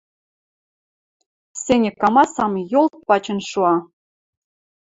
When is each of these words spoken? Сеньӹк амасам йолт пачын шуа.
Сеньӹк 1.63 1.97
амасам 2.07 2.53
йолт 2.71 2.93
пачын 3.07 3.39
шуа. 3.49 3.75